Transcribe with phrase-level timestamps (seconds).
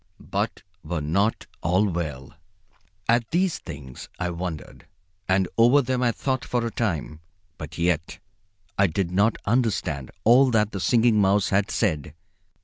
[0.31, 2.33] But were not all well?"
[3.07, 4.87] At these things I wondered,
[5.29, 7.19] and over them I thought for a time,
[7.59, 8.17] but yet
[8.79, 12.15] I did not understand all that the Singing Mouse had said.